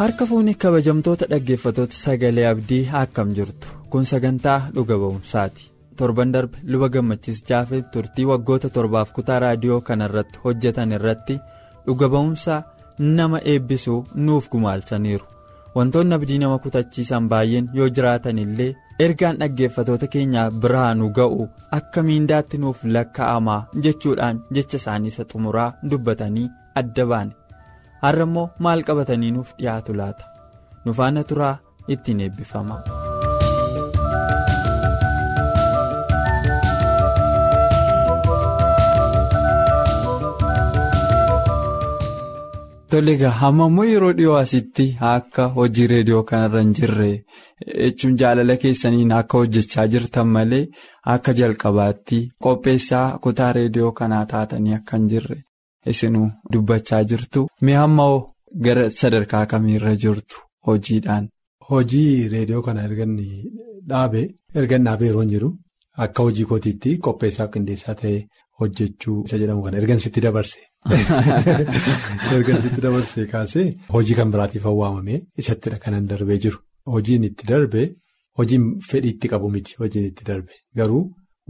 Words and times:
Harka 0.00 0.26
fuuni 0.30 0.54
kabajamtoota 0.62 1.26
dhaggeeffatoota 1.32 1.94
sagalee 2.02 2.46
abdii 2.52 2.88
akkam 3.02 3.32
jirtu? 3.38 3.68
Kun 3.90 4.04
sagantaa 4.10 4.58
dhuga 4.74 4.96
ba'umsaati. 5.02 5.64
Torban 5.96 6.32
darbe 6.34 6.58
luba 6.72 6.88
gammachiis 6.94 7.42
jaafee 7.48 7.82
turtii 7.92 8.24
waggoota 8.30 8.68
torbaaf 8.76 9.12
kutaa 9.16 9.38
raadiyoo 9.44 9.80
kana 9.88 10.04
irratti 10.10 10.38
hojjetan 10.44 10.92
irratti 10.98 11.38
dhuga 11.86 12.08
ba'umsaa 12.14 12.62
nama 13.18 13.38
eebbisuu 13.52 13.98
nuuf 14.26 14.48
gumaalchaniiru. 14.52 15.26
Wantoonni 15.74 16.14
abdii 16.14 16.38
nama 16.42 16.58
kutachiisan 16.58 17.28
baay'een 17.32 17.68
yoo 17.78 17.88
jiraatan 17.96 18.38
illee 18.44 18.70
ergaan 19.06 19.36
dhaggeeffatoota 19.42 20.06
keenyaa 20.14 20.50
biraanuu 20.62 21.10
ga'u 21.18 21.48
akka 21.78 22.02
miindaatti 22.08 22.58
nuuf 22.64 22.80
lakkaa'amaa 22.96 23.60
jechuudhaan 23.84 24.40
jecha 24.54 24.76
isaanii 24.82 25.08
isa 25.14 25.24
xumuraa 25.32 25.68
dubbatanii 25.90 26.48
adda 26.82 27.06
baane. 27.12 27.32
Har'a 28.04 28.26
immoo 28.28 28.46
maal 28.66 28.84
qabatanii 28.90 29.30
nuuf 29.36 29.54
dhiyaatu 29.58 29.98
laata 30.02 30.24
nu 30.84 30.96
faana 31.00 31.24
turaa 31.32 31.54
ittiin 31.96 32.20
eebbifama. 32.26 32.82
Tole 42.92 43.12
egaa 43.16 43.34
hamma 43.40 43.66
immoo 43.70 43.84
yeroo 43.88 44.12
dhiyoo 44.20 44.36
asitti 44.38 44.86
akka 45.10 45.44
hojii 45.58 45.86
reediyoo 45.92 46.22
kanarra 46.30 46.62
hin 46.64 46.72
jirre 46.78 47.10
jechuun 47.82 48.16
jaalala 48.22 48.56
keessaniin 48.64 49.12
akka 49.18 49.42
hojjechaa 49.42 49.84
jirtan 49.92 50.32
malee 50.36 50.62
akka 51.14 51.34
jalqabaatti 51.40 52.18
qopheessaa 52.46 53.04
kutaa 53.26 53.52
reediyoo 53.58 53.92
kanaa 54.00 54.24
taatanii 54.32 54.74
akka 54.78 54.96
hin 55.00 55.06
jirre. 55.14 55.38
Isinuu 55.86 56.28
dubbachaa 56.52 57.02
jirtu 57.10 57.46
mee 57.62 57.76
hamma 57.82 58.06
gara 58.66 58.90
sadarkaa 58.90 59.44
kamiirra 59.46 59.94
jirtu 59.96 60.36
hojiidhaan. 60.66 61.28
Hojii 61.70 62.28
reediyoo 62.28 62.62
kana 62.62 62.84
erganni 62.88 63.26
dhaabe 63.90 64.22
ergan 64.60 64.84
dhaabee 64.88 65.10
yeroo 65.10 65.24
jiru 65.32 65.50
akka 66.04 66.26
hojii 66.26 66.48
kootiitti 66.50 66.96
qopheessaa 67.06 67.48
qindeessaa 67.54 67.94
ta'ee 68.00 68.20
hojjechuu 68.60 69.18
isa 69.26 69.38
jedhamu 69.42 69.62
kana 69.66 69.80
ergansitti 69.82 70.24
dabarse. 70.26 70.60
Ergansitti 72.36 72.80
dabarsee 72.86 73.26
kaasee 73.32 73.66
hojii 73.96 74.18
kan 74.18 74.32
biraatiif 74.34 74.66
waamamee 74.80 75.20
isattidha 75.42 75.78
kanan 75.84 76.10
darbee 76.12 76.38
jiru. 76.44 76.58
Hojiin 76.94 77.24
itti 77.30 77.48
darbe 77.52 77.82
hojiin 78.38 78.66
fedhii 78.90 79.14
itti 79.14 79.32
qabu 79.32 79.50
miti 79.54 79.78
hojiin 79.80 80.06
itti 80.10 80.28
darbe 80.30 80.60
garuu 80.78 81.04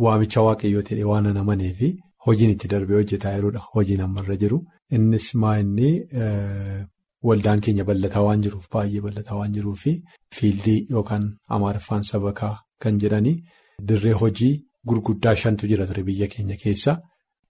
waamicha 0.05 0.47
waaqayyoo 0.47 0.83
ta'e 0.89 1.05
waan 1.11 1.33
namaneefi. 1.39 1.91
Hojiin 2.27 2.51
itti 2.55 2.69
darbee 2.73 2.97
hojjetaa 3.01 3.35
jiruudha. 3.37 3.61
Hojiin 3.75 4.01
ammarra 4.07 4.37
jiru. 4.43 4.59
Innis 4.97 5.27
maa 5.43 5.57
inni 5.63 5.91
waldaan 7.29 7.61
keenya 7.65 7.85
bal'ataa 7.91 8.23
waan 8.27 8.43
jiruuf 8.45 8.67
baay'ee 8.75 9.01
bal'ataa 9.07 9.37
waan 9.41 9.53
jiruufi 9.57 9.93
fiildii 10.37 10.79
yookaan 10.95 11.25
amaariffaan 11.57 12.05
sabakaa 12.11 12.55
kan 12.83 12.99
jedhanii 13.03 13.37
dirree 13.89 14.13
hojii 14.23 14.53
gurguddaa 14.89 15.35
shantu 15.43 15.67
jira 15.71 15.87
ture 15.91 16.03
biyya 16.09 16.29
keenya 16.35 16.57
keessa 16.63 16.93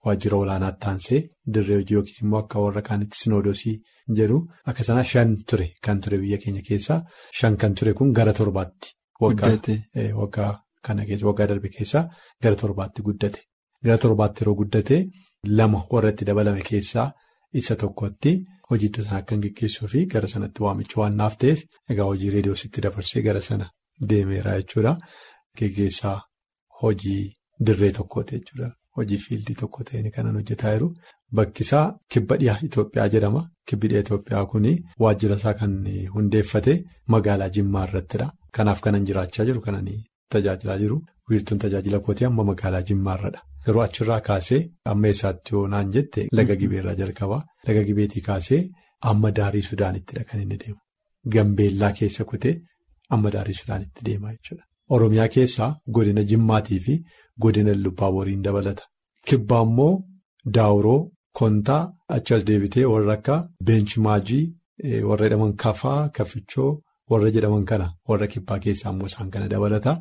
waajjira 0.05 0.37
olaanaatti 0.43 0.79
taansee 0.85 1.21
dirree 1.53 1.77
hojii 1.79 1.95
yookiis 1.97 2.19
immoo 2.23 2.39
akka 2.43 2.59
warra 2.65 2.81
kaanitti 2.89 3.17
sinoodosii 3.21 3.75
jedhu 4.17 4.37
akka 4.69 4.83
sana 4.89 5.03
shan 5.11 5.29
ture 5.49 5.67
kan 5.85 6.01
ture 6.03 6.17
biyya 6.23 6.37
keenya 6.43 6.61
keessa 6.69 6.95
shan 7.39 7.55
kan 7.61 7.73
ture 7.77 7.93
kun 7.99 8.11
gara 8.17 8.33
torbaatti. 8.39 8.87
Waggaa 9.21 10.51
kana 10.85 11.05
keessa 11.07 11.25
waggaa 11.29 11.47
darbe 11.51 11.69
keessaa 11.75 12.03
gara 12.43 12.55
torbaatti 12.61 13.01
guddate. 13.07 13.39
Gara 13.85 13.97
torbaatti 14.05 14.41
yeroo 14.43 14.55
guddate 14.61 14.97
lama 15.59 15.79
warra 15.91 16.09
itti 16.13 16.25
dabalame 16.29 16.61
keessaa 16.69 17.11
isa 17.61 17.75
tokkotti 17.83 18.33
hojii 18.69 18.89
sana 18.97 19.17
akka 19.21 19.35
hin 19.35 19.41
geggeessuu 19.45 19.87
fi 19.93 20.05
gara 20.13 20.27
sanatti 20.33 20.63
waamichi 20.65 20.99
waan 20.99 21.15
naaf 21.21 21.37
ta'eef 21.43 21.63
egaa 21.93 22.05
hojii 22.11 22.29
reediyoositti 22.35 22.81
dabarsee 22.85 23.21
gara 23.27 23.41
sana 23.47 23.69
deemeera 24.11 24.53
jechuudha. 24.59 24.93
Geggeessaa 25.57 26.19
hojii 26.81 27.23
dirree 27.65 27.91
tokkooti 27.97 28.37
jechuudha. 28.39 28.69
Hojii 28.97 29.17
fiildii 29.25 29.55
tokko 29.63 29.83
ta'een 29.89 30.11
kanan 30.11 30.35
hojjetaa 30.39 30.73
jiru. 30.75 30.93
Bakkisaa 31.39 31.83
kibba 32.13 32.37
dhiyaa 32.39 32.57
Itoophiyaa 32.67 33.07
jedhama. 33.15 33.43
Kibbi 33.67 33.87
dhiyaa 33.91 34.01
Itoophiyaa 34.05 34.45
kuni 34.53 34.73
waajjira 35.05 35.35
isaa 35.41 35.53
kan 35.59 35.75
hundeeffate 36.13 36.73
magaalaa 37.15 37.49
Jimmaa 37.57 37.85
irrattidha. 37.89 38.31
Kanaaf 38.51 38.81
kanan 38.87 39.05
jiraachaa 39.11 39.45
jiru 39.51 39.61
kanan 39.67 39.87
tajaajilaa 40.35 40.77
jiru. 40.83 40.97
Wiirtuun 41.29 41.59
tajaajila 41.63 41.99
kootii 42.05 42.25
amma 42.29 42.43
magaalaa 42.51 42.81
Jimmaarradha. 42.89 43.41
Yeroo 43.67 43.81
achirraa 43.87 44.19
kaasee 44.27 44.61
amma 44.91 45.07
eessaatti 45.11 45.53
yoo 45.55 45.67
naan 45.73 45.91
jette 45.95 46.27
laga 46.39 46.55
gibeerraa 46.61 46.95
jalqabaa 47.01 47.43
laga 47.67 47.83
gibeetii 47.89 48.21
kaasee 48.27 48.61
amma 49.11 49.31
daarii 49.39 49.61
Sudaanittidha 49.69 50.23
kan 50.29 50.41
inni 50.43 50.57
deemu. 50.63 50.79
Gambeellaa 51.33 51.91
keessa 51.99 52.23
kutee 52.31 52.55
amma 53.15 53.31
daarii 53.35 53.53
Sudaanitti 53.61 54.05
deemaa 54.07 54.31
jechuudha. 54.35 54.63
Oromiyaa 54.95 55.27
keessaa 55.35 55.71
godina 55.95 56.23
Jimmaatii 56.31 56.79
fi 56.85 56.95
godina 57.41 57.73
Lubbaaboriin 57.83 58.41
dabalata. 58.47 58.83
Kibbaa 59.27 59.63
immoo 59.67 59.93
Daawuroo, 60.55 61.11
Kontaa 61.39 61.83
achas 62.15 62.43
deebitee 62.47 62.85
warra 62.91 63.13
akka 63.13 63.35
Beenchimaajii 63.65 64.45
warra 65.09 65.25
jedhaman 65.25 65.53
Kafaa, 65.63 66.09
Kafichoo 66.09 66.71
warra 67.11 67.29
jedhaman 67.35 67.65
kana 67.71 67.87
warra 68.09 68.27
kibbaa 68.33 68.59
keessaa 68.65 68.91
immoo 68.93 69.07
isaan 69.11 69.29
kana 69.33 69.47
dabalata. 69.55 69.93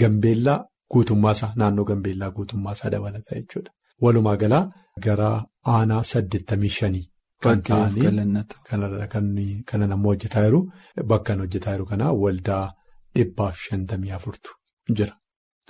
Gambeellaa. 0.00 0.58
Guutummaasaa 0.94 1.52
naannoo 1.60 1.84
Gambeellaa 1.90 2.30
guutummaasaa 2.34 2.90
dabalata 2.94 3.34
jechuudha. 3.38 3.70
Walumaa 4.04 4.36
galaa 4.42 4.64
gara 5.04 5.30
aanaa 5.72 6.02
saddeettamii 6.10 6.68
shanii 6.78 7.04
kan 7.42 7.62
ta'anii 7.68 9.62
kana 9.70 9.86
nammoo 9.92 10.10
hojjetaa 10.12 10.44
jiru 10.46 10.60
bakka 11.12 11.34
hojjetaa 11.42 11.72
jiru 11.76 11.86
kanaa 11.92 12.12
waldaa 12.24 12.64
dhibbaaf 13.16 13.56
shantamii 13.68 14.10
afurtu 14.18 14.50
jira. 14.96 15.14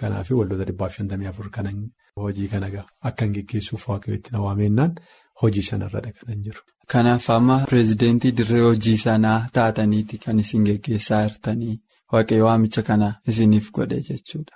Kanaaf 0.01 0.31
waldoota 0.31 0.65
dhibbaaf 0.71 0.93
shantamii 0.97 1.27
afur 1.33 1.51
kanan 1.57 1.79
hojii 2.25 2.49
kana 2.49 2.67
akka 3.09 3.25
hin 3.25 3.33
geggeessuuf 3.37 3.89
waaqayyootti 3.89 4.33
na 4.33 4.41
waamennaan 4.47 4.95
hojii 5.43 5.63
sanarradha 5.71 6.13
kanan 6.19 6.43
jiru. 6.47 6.61
Kanaaf 6.93 7.31
amma 7.37 7.57
pireezidentii 7.71 8.33
dirree 8.39 8.63
hojii 8.69 8.97
sanaa 9.07 9.39
taataniiti 9.59 10.19
kan 10.25 10.39
isin 10.45 10.65
geggeessaa 10.69 11.23
jirtanii 11.29 11.81
waaqayyo 12.13 12.45
waamicha 12.49 12.83
kana 12.83 13.09
isiniif 13.33 13.71
godhe 13.79 14.01
jechuudha. 14.09 14.55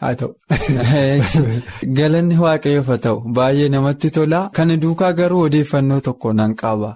Haa 0.00 0.14
ta'u. 0.20 0.34
Galanni 1.98 2.36
waaqayyoof 2.44 2.86
haa 2.92 2.98
ta'u 3.06 3.20
baay'ee 3.36 3.68
namatti 3.74 4.10
tola. 4.10 4.40
Kana 4.56 4.76
duukaa 4.82 5.12
garuu 5.20 5.42
odeeffannoo 5.48 6.00
tokko 6.00 6.32
nan 6.32 6.54
qaba. 6.62 6.90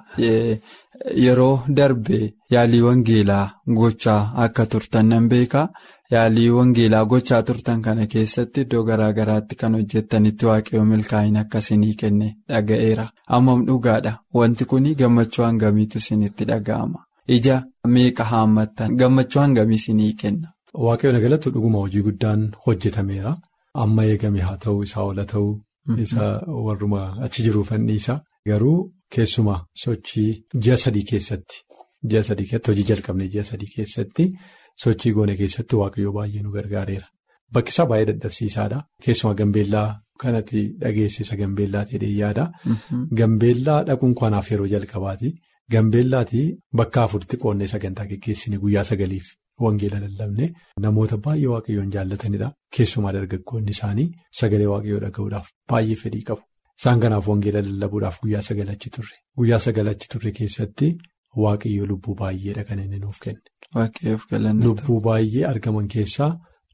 Yeroo 1.24 1.62
darbe 1.76 2.18
yaalii 2.50 2.80
wangeelaa 2.88 3.46
gochaa 3.78 4.32
akka 4.44 4.66
turtan 4.66 5.06
nan 5.12 5.28
beeka. 5.28 5.68
Yaalii 6.10 6.48
wangeelaa 6.56 7.04
gochaa 7.12 7.42
turtan 7.42 7.82
kana 7.82 8.06
keessatti 8.12 8.60
iddoo 8.66 8.82
garaa 8.90 9.12
garaatti 9.18 9.54
kan 9.60 9.74
hojjettanitti 9.78 10.46
waaqayyoo 10.50 10.84
milkaa'ina 10.92 11.40
akkasii 11.46 11.94
kenne 12.02 12.28
dhaga'eera. 12.48 13.08
Ammam 13.38 13.66
dhugaadha. 13.66 14.12
Wanti 14.34 14.64
kun 14.64 14.94
gammachuu 14.98 15.44
hangamiitu 15.44 15.98
isinitti 15.98 16.44
dhaga'ama. 16.52 17.04
Ija 17.36 17.62
meeqa 17.86 18.24
haammattan 18.24 18.96
gammachuu 18.96 19.40
hangamii 19.40 19.74
isinii 19.82 20.12
kenna. 20.20 20.48
Waaqayyoon 20.86 21.16
agalatu 21.20 21.50
dhuguma 21.54 21.78
hojii 21.84 22.02
guddaan 22.08 22.40
hojjetameera. 22.64 23.32
Amma 23.82 24.02
eegame 24.12 24.40
haa 24.48 24.56
ta'u 24.64 24.82
isaa 24.86 25.04
oola 25.08 25.24
ta'u 25.32 25.48
isa 26.04 26.24
warruma 26.66 27.02
achi 27.26 27.42
jiru 27.46 27.64
fanniisa. 27.70 28.14
Garuu 28.48 28.76
keessumaa 29.14 29.60
sochii 29.82 30.30
ji'a 30.64 30.76
sadii 30.84 31.04
keessatti 31.10 31.56
ji'a 32.10 32.22
sadii 32.28 32.46
keessatti 32.50 32.70
hojii 32.72 32.86
jalqabne 32.90 33.26
ji'a 33.32 33.44
sadii 33.50 33.70
keessatti 33.76 34.24
sochii 34.84 35.12
goone 35.16 35.34
keessatti 35.40 35.76
waaqayyoo 35.82 36.12
baay'ee 36.18 36.42
nu 36.44 36.50
gargaareera. 36.56 37.06
Bakki 37.54 37.70
isaa 37.74 37.86
baay'ee 37.90 38.06
dadhabsiisaadha. 38.12 38.78
Keessumaa 39.04 39.34
Gambeellaa 39.40 39.88
kanatti 40.22 40.62
dhageessisa 40.84 41.36
Gambeellaa 41.42 41.84
ta'ee 41.90 42.12
yaada. 42.22 42.44
Gambeellaa 43.20 43.80
dhaquun 43.90 44.14
kanaaf 44.22 44.50
yeroo 44.52 44.66
jalqabaati. 44.74 45.28
Gambeellaatii 45.72 46.46
bakka 46.80 47.02
afuritti 47.06 47.36
qoonnee 47.44 47.68
sagantaa 47.74 48.06
geggeessine 48.12 48.56
guyyaa 48.64 48.84
sagaliif. 48.92 49.26
Wangeela 49.64 49.98
lallabne 50.04 50.46
namoota 50.84 51.16
baay'ee 51.26 51.50
waaqayyoon 51.54 51.90
jaallatanidha. 51.94 52.48
Keessumaa 52.76 53.12
dargaggoonni 53.16 53.70
isaanii 53.76 54.08
sagalee 54.40 54.66
waaqayyoo 54.72 55.00
dhaga'uudhaaf 55.04 55.48
baay'ee 55.72 55.96
fedhii 56.02 56.22
qabu. 56.28 56.42
Isaan 56.80 57.00
kanaaf 57.04 57.28
wangeela 57.30 57.60
lallabuudhaaf 57.68 58.20
guyyaa 58.22 58.42
sagalachi 58.48 58.90
turre. 58.96 59.16
Guyyaa 59.38 59.58
sagalachi 59.66 60.08
turre 60.12 60.30
keessatti 60.40 60.88
waaqayyo 61.44 61.86
lubbuu 61.92 62.14
baay'eedha 62.20 62.64
kan 62.68 62.78
inni 62.84 62.98
nuuf 63.04 63.18
kenne. 63.24 63.42
Lubbuu 64.66 65.00
baay'ee 65.08 65.44
argaman 65.52 65.88
keessaa 65.94 66.30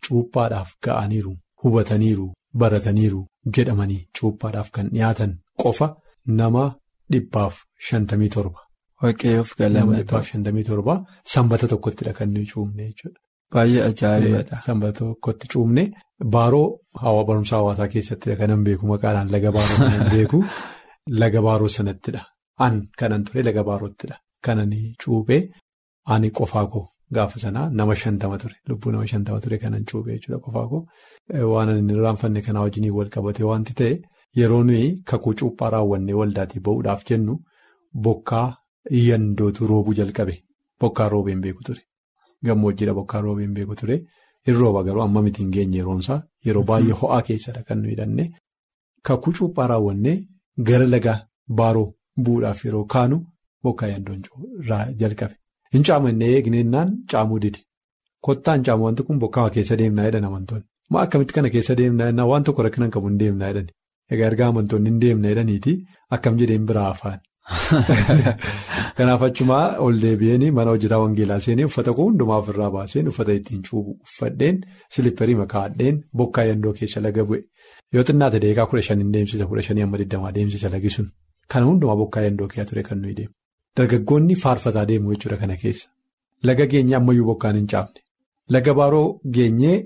cuuphaadhaaf 0.06 0.70
ga'aniiru, 0.84 1.32
hubataniiru, 1.62 2.26
barataniiru 2.62 3.20
jedhamanii 3.56 4.02
cuuphaadhaaf 4.18 4.70
kan 4.76 4.88
dhiyaatan 4.94 5.32
qofa 5.62 5.88
nama 6.40 6.64
dhibbaaf 7.12 7.54
shantamii 7.88 8.28
torba. 8.36 8.60
Waaqayyoof 9.04 9.50
galanna 9.60 10.00
dhibbaaf 10.00 10.32
shantamii 10.32 10.66
torba 10.70 10.94
sanbata 11.34 11.70
tokkottidha 11.72 12.12
kan 12.18 12.28
nuyi 12.34 12.48
cuumne 12.52 12.82
jechuudha. 12.88 13.20
baay'ee 13.54 13.82
ajaa'ibadha. 13.90 14.60
Sanbata 14.66 14.98
tokkotti 15.00 15.50
cuumne 15.54 15.84
baaroo 16.36 16.68
barumsa 17.28 17.56
hawaasaa 17.58 17.88
keessattidha 17.94 18.36
kanan 18.42 18.64
beeku 18.68 18.90
maqaadhaan 18.92 19.28
laga 19.34 19.52
baaroo 19.56 19.78
kanan 19.82 20.10
beeku 20.14 20.38
laga 21.22 21.42
baaroo 21.48 21.70
sanattidha. 21.76 22.22
An 22.66 22.74
kanan 23.00 23.22
ture 23.26 23.46
laga 23.48 23.62
baaroottidha. 23.68 24.16
Kananii 24.46 24.88
cuuphee 25.02 25.42
ani 26.14 26.30
qofaa 26.38 26.66
koo 26.72 26.84
gaafa 27.16 27.38
sanaa 27.44 27.68
nama 27.78 27.94
shantama 28.02 28.38
ture 28.42 28.56
lubbuu 28.68 28.92
nama 28.94 29.06
shantama 29.12 29.40
ture 29.44 29.58
kanan 29.64 29.84
cuuphee 29.90 30.16
jechuudha 30.16 30.42
qofaa 30.46 30.66
koo 30.72 30.82
waan 31.52 31.72
ani 31.72 31.94
irraanfanne 31.98 32.40
kanaa 32.46 32.64
wajjin 32.66 32.90
wal 32.98 33.10
qabate 33.14 33.42
wanti 33.50 33.78
ta'e 33.80 33.94
yeroo 34.40 34.62
nuyi 34.68 34.86
kakuu 35.10 35.34
cuuphaa 35.40 35.70
raawwannee 35.74 36.20
waldaatii 36.20 36.64
ba'uudhaaf 36.66 37.02
jennu. 37.10 37.34
Bokkaa 38.04 38.46
yandootu 38.90 39.66
roobuu 39.66 39.94
jalqabe 40.00 40.34
bokkaa 40.80 41.08
roobeen 41.08 41.40
beeku 41.40 41.62
ture. 41.66 41.80
Gammoojjiidha 42.44 42.94
bokkaa 42.94 43.20
roobeen 43.26 43.54
beeku 43.54 43.74
ture. 43.80 43.96
Hin 44.46 44.54
rooba 44.60 44.82
garuu 44.84 45.02
amma 45.02 45.22
miti 45.22 45.42
hin 45.42 45.50
geenye 45.52 45.78
yeroonsaa 45.78 46.22
yeroo 46.46 46.62
baay'ee 46.70 46.92
ho'aa 47.02 47.22
keessadha 47.28 47.62
kan 47.68 47.78
nuyi 47.82 47.90
hidhanne. 47.94 48.24
Kakuu 49.02 49.32
cuuphaa 49.38 49.66
raawwannee 49.72 50.16
gara 50.70 50.86
laga 50.94 51.14
baaroo 51.60 51.86
bu'uudhaaf 52.24 52.64
yeroo 52.66 52.84
kaanu 52.96 53.20
bokkaa 53.62 53.88
yandoon 53.92 54.22
jalqabe. 55.00 55.34
Hin 55.74 55.82
caamannee 55.88 56.28
eegnennaan 56.36 56.92
caamuu 57.12 57.38
dide. 57.44 57.58
Kottaan 58.20 58.62
caamu 58.66 58.84
wanti 58.84 59.02
kun 59.08 59.18
bokkaa 59.22 59.48
keessa 59.54 59.76
deemnaa 59.78 60.04
jedhan 60.08 60.24
amantoonni. 60.30 60.66
Maa 60.90 61.02
akkamitti 61.06 61.32
kana 61.34 61.50
keessa 61.54 61.76
deemnaa 61.80 62.06
jedhan 62.10 62.28
waan 62.30 62.44
tokko 62.44 62.62
rakkinan 62.66 62.90
qabu 62.96 63.08
hin 63.08 63.18
deemnaa 63.22 63.48
jedhani 63.52 63.72
egaa 64.16 64.26
ergaa 64.32 64.48
amantoonni 64.52 64.90
hin 64.90 65.00
deemna 65.04 65.28
jedhaniiti 65.32 65.72
akkam 66.16 66.38
jedheen 66.42 66.66
biraa 66.70 66.88
afaan. 66.94 67.18
Kanaaf 68.98 69.22
achumaa 69.26 69.64
ol 69.86 69.98
deebi'een 70.04 70.44
mana 70.58 70.70
hojjetaa 70.74 70.98
wangeelaa 71.02 71.40
seenee 71.46 71.66
uffata 71.70 71.92
koo 71.96 72.06
hundumaa 72.08 72.38
ofirraa 72.42 72.70
baaseen 72.76 73.08
uffata 73.10 73.32
ittiin 73.38 73.62
cuubu 73.68 73.96
uffadheen 74.06 74.60
silipperii 74.96 75.34
makaadheen 75.40 75.98
bokkaa 76.20 76.44
yandoo 76.50 76.72
keessa 76.78 77.02
laga 77.06 77.24
bu'e. 77.30 77.40
Yoo 77.94 78.04
xinnaate 78.10 78.40
deekaa 78.44 78.66
kudha 78.70 78.82
shaniin 78.88 79.10
deemsisa 79.16 79.46
kudha 79.50 79.62
shanii 79.66 79.84
amma 79.86 80.00
digdamaa 80.02 80.32
deemsisa 80.38 80.70
lagi 80.76 80.90
sun. 80.96 81.10
Kana 81.48 81.66
hundumaa 81.70 81.96
bokkaa 82.02 82.22
yandoo 82.26 82.48
keessa 82.54 82.70
ture 82.70 82.82
kan 82.88 82.98
nuyi 83.02 83.14
deemu. 83.18 83.34
Dargaggoonni 83.76 84.36
faarfataa 84.46 84.86
deemu 84.92 85.12
jechuudha 85.14 85.36
kana 85.42 85.56
keessa. 85.64 85.88
Laga 86.50 86.66
geenye 86.72 86.96
ammayyuu 87.00 87.26
bokkaan 87.32 87.56
hin 87.60 87.68
caafne. 87.74 88.00
Laga 88.56 88.74
baaroo 88.80 89.04
geenyee 89.36 89.76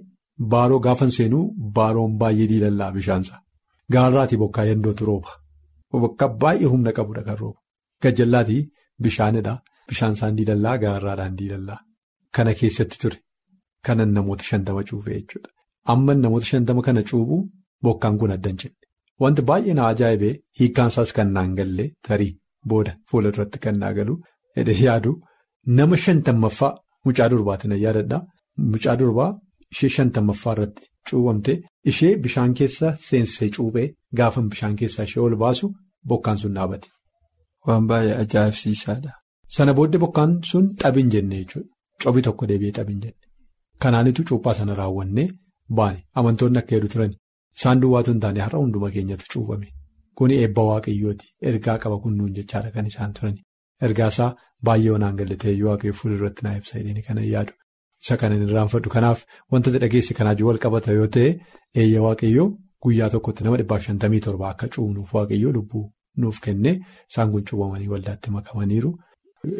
baaroo 0.54 0.78
gaafan 0.86 1.10
seenuu 1.18 1.44
baaroon 1.80 2.16
baay'ee 2.22 2.48
diilallaa 2.54 2.90
bishaansa 2.96 3.42
gaarraatii 3.92 4.38
bokkaa 4.46 4.64
yandootu 4.70 5.06
rooba. 5.10 5.30
Bakka 5.92 6.26
baay'ee 6.42 6.68
humna 6.72 6.92
qabudha 6.98 7.22
kan 7.28 7.36
roobu. 7.42 7.58
Gajjallaatii 8.02 8.62
bishaanidha. 9.02 9.54
Bishaan 9.88 10.12
isaan 10.16 10.36
diilallaa 10.38 10.76
gaarraadhaan 10.82 11.34
diilallaa. 11.38 11.80
Kana 12.34 12.52
keessatti 12.58 12.96
ture. 13.02 13.18
Kanan 13.86 14.10
namoota 14.16 14.44
shantama 14.50 14.82
cuufee 14.88 15.14
jechuudha. 15.20 15.48
Amma 15.92 16.12
namoota 16.14 16.46
shantama 16.50 16.82
kana 16.86 17.02
cuubu 17.10 17.36
bokkaan 17.84 18.18
kun 18.20 18.30
adda 18.36 18.50
hin. 18.62 18.72
Wanti 19.20 19.42
baay'ee 19.48 19.74
na 19.78 19.82
ajaa'ibee 19.92 20.34
hiikkaan 20.58 20.90
isaas 20.92 21.10
kan 21.16 21.28
naan 21.36 21.54
galle 21.58 21.84
tarii 22.08 22.32
booda 22.70 22.92
fuula 23.08 23.28
duratti 23.34 23.58
kan 23.64 23.76
naa 23.82 23.92
galu 23.98 24.14
yaadu 24.84 25.12
nama 25.78 25.96
shantammaffaa 26.04 26.72
mucaa 27.04 27.28
durbaatiin 27.32 27.74
yaadadha. 27.84 28.18
Mucaa 28.72 28.96
durbaa 29.00 29.30
ishee 29.72 29.90
shantammaffaa 29.96 30.52
irratti 30.56 30.84
cuubamte 31.10 31.52
ishee 31.90 32.12
bishaan 32.24 32.52
keessa 32.58 32.88
seensisee 33.06 33.48
cuuphee 33.56 33.86
gaafa 34.18 34.40
bishaan 34.52 34.76
keessaa 34.80 35.04
ishee 35.08 35.22
ol 35.26 35.36
baasu 35.42 35.66
bokkaan 36.10 36.38
sun 36.42 36.54
dhaabate. 36.58 36.88
Waan 37.66 37.86
baay'ee 37.90 38.14
ajaa'ibsiisaadha. 38.22 39.12
Sana 39.56 39.72
booddee 39.78 40.00
bokkaan 40.04 40.32
sun 40.50 40.68
xabin 40.82 41.10
jenne 41.14 41.36
jechuudha. 41.40 41.68
Cobi 42.02 42.22
tokko 42.26 42.48
deebi'ee 42.50 42.72
xabin 42.78 43.00
jenne. 43.04 43.18
Kanaanitu 43.82 44.22
cuuphaa 44.28 44.54
sana 44.60 44.74
raawwannee 44.80 45.28
baane 45.80 46.00
amantoonni 46.18 46.58
akka 46.62 46.74
jedhu 46.76 46.88
turan 46.94 47.12
isaan 47.58 47.80
duwwaatu 47.82 48.10
hin 48.14 48.20
taane 48.24 48.40
har'a 48.46 48.58
hunduma 48.62 48.90
keenyatu 48.96 49.24
cuuphame. 49.32 49.68
Kuni 50.18 50.34
eebba 50.42 50.62
waaqayyooti. 50.70 51.26
Ergaa 51.50 51.78
qaba 51.82 51.96
kunnuun 52.04 52.32
jechaadha 52.38 52.70
kan 52.76 52.86
isaan 52.92 53.12
turani. 53.18 53.40
Ergaasaa 53.86 54.30
baay'ee 54.66 54.92
onaan 54.98 55.16
gallatee 55.20 55.54
waaqayyo 55.68 55.94
fuulduratti 56.00 56.42
naa 56.46 56.56
ibsa 56.60 56.78
jedhanii 56.78 57.02
kana 57.08 57.22
yaadu. 57.34 57.52
Isa 58.04 58.16
kana 58.20 58.34
hin 58.38 58.44
irraanfadhu. 58.48 58.88
Kanaaf 58.96 59.24
wanta 59.52 59.70
dhageesse 59.70 60.14
kanaa 60.18 60.36
wal 60.48 60.58
qabata 60.64 60.92
yoo 60.98 61.06
ta'e 61.16 61.28
eeyya 61.80 62.00
waaqayyoo 62.06 62.48
guyyaa 62.82 63.10
tokkotti 63.14 63.44
nama 63.44 63.56
dhibbaaf 63.60 63.82
shantamii 63.86 64.20
torba 64.26 64.48
akka 64.52 64.66
cuubnuuf 64.74 65.14
waaqayyoo 65.16 65.52
lubbuu 65.56 65.84
nuuf 66.22 66.38
kenne 66.44 66.72
isaan 67.10 67.30
kun 67.32 67.44
cuubamanii 67.48 67.88
waldaatti 67.94 68.30
makamaniiru. 68.36 68.90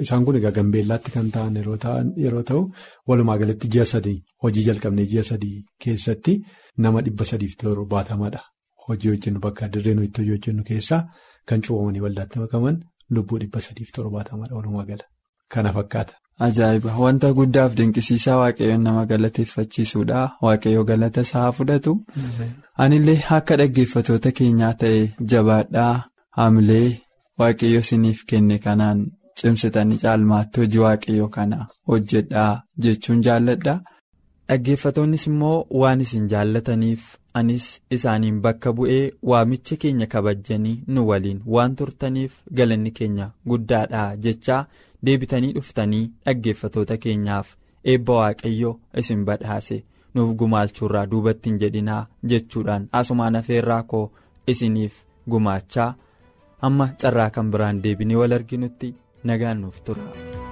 Isaan 0.04 0.24
kun 0.26 0.36
egaa 0.38 0.50
gambeellaatti 0.58 1.10
kan 1.16 1.30
ta'an 1.34 1.54
yeroo 2.24 2.42
ta'u 2.50 2.62
walumaa 3.08 3.36
galatti 3.42 3.68
ji'a 3.74 3.86
sadii 3.92 4.16
hojii 4.42 4.64
jalqabnee 4.68 5.06
ji'a 5.12 5.22
sadii 5.30 5.56
keessatti 5.84 6.34
nama 6.84 7.00
dhibba 7.06 7.24
sadiif 7.30 7.54
torbaatamadha. 7.62 8.40
Hojii 8.88 9.10
hojjennu 9.12 9.40
bakka 9.44 9.68
dirree 9.74 9.94
nuyi 9.98 10.08
itti 10.10 10.26
hojjennu 10.30 10.64
keessaa 10.70 11.02
kan 11.48 11.62
cuubamanii 11.66 12.00
waldaatti 12.06 12.38
makaman 12.44 12.80
lubbuu 13.10 13.38
dhibba 13.42 13.60
sadiif 13.68 13.92
torbaatamadha 13.98 14.54
walumaa 14.58 14.84
gala. 14.90 15.04
Kana 15.48 15.72
fakkaata. 15.78 16.14
Ajaa'iba 16.46 16.92
wanta 17.02 17.28
guddaaf 17.38 17.72
dinqisiisaa 17.78 18.36
waaqayyoon 18.40 18.82
nama 18.86 19.02
galateeffachiisuudha 19.10 20.20
waaqayyoo 20.46 20.84
galata 20.90 21.20
isaa 21.26 21.50
fudhatu 21.56 21.94
anillee 22.84 23.16
akka 23.38 23.56
dhaggeeffatoota 23.60 24.30
keenyaa 24.40 24.72
ta'e 24.82 25.00
jabaadhaa 25.32 25.94
haamilee 26.38 26.88
waaqayyo 27.42 27.80
isiniif 27.86 28.22
kenne 28.32 28.58
kanaan 28.68 29.02
cimsitanii 29.42 29.98
caalmaatti 30.04 30.60
hojii 30.64 30.84
waaqayyoo 30.86 31.28
kana 31.36 31.58
hojjedhaa 31.92 32.50
jechuun 32.86 33.22
jaalladha. 33.28 33.74
Dhaggeeffatoonnis 34.48 35.26
immoo 35.30 35.56
waan 35.80 36.00
isin 36.04 36.28
jaallataniif 36.32 37.02
anis 37.38 37.66
isaaniin 37.96 38.38
bakka 38.44 38.72
bu'ee 38.76 39.04
waamicha 39.30 39.76
keenya 39.82 40.06
kabajanii 40.14 40.78
nu 40.94 41.08
waliin 41.08 41.42
waan 41.56 41.74
turtaniif 41.80 42.32
galanni 42.60 42.90
keenya 43.00 43.26
guddaadha 43.52 44.10
jechaa. 44.26 44.66
Deebitanii 45.06 45.52
dhuftanii 45.56 46.04
dhaggeeffatoota 46.26 46.96
keenyaaf 47.04 47.52
eebba 47.92 48.14
waaqayyoo 48.20 48.74
isin 49.02 49.24
badhaase 49.28 49.78
nuuf 50.14 50.34
gumaachuurraa 50.42 51.06
duubatti 51.12 51.50
hin 51.50 51.58
jedhinaa 51.64 52.00
jechuudhaan 52.32 52.88
asumaan 53.02 53.36
afeerraa 53.42 53.82
koo 53.92 54.04
isiniif 54.54 54.98
gumaachaa 55.34 55.90
amma 56.70 56.88
carraa 57.02 57.30
kan 57.38 57.50
biraan 57.56 57.82
deebinee 57.86 58.16
wal 58.22 58.32
arginutti 58.40 58.94
nagaan 59.30 59.60
nuuf 59.66 59.80
tura. 59.88 60.47